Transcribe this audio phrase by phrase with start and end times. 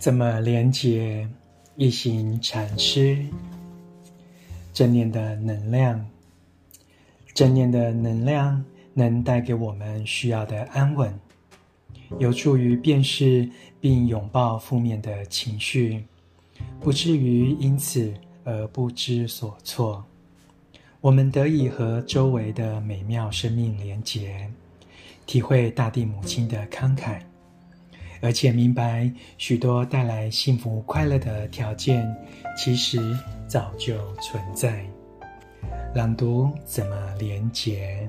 [0.00, 1.28] 怎么连接？
[1.76, 3.18] 一行禅师，
[4.72, 6.06] 正念的能量，
[7.34, 11.12] 正念的能量能带给我们需要的安稳，
[12.18, 13.46] 有助于辨识
[13.78, 16.02] 并拥抱负面的情绪，
[16.80, 18.10] 不至于因此
[18.44, 20.02] 而不知所措。
[21.02, 24.50] 我们得以和周围的美妙生命连结，
[25.26, 27.20] 体会大地母亲的慷慨。
[28.20, 32.06] 而且明白，许多带来幸福快乐的条件，
[32.56, 33.00] 其实
[33.46, 34.84] 早就存在。
[35.94, 37.99] 朗读怎么连结？